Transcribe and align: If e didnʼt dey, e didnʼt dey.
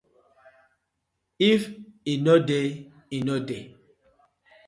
If 1.51 1.61
e 2.11 2.13
didnʼt 2.23 2.41
dey, 2.49 2.67
e 3.15 3.17
didnʼt 3.23 3.41
dey. 3.47 3.63